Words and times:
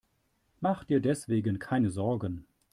Mach 0.61 0.83
dir 0.83 0.99
deswegen 0.99 1.59
keine 1.59 1.91
Sorgen. 1.91 2.47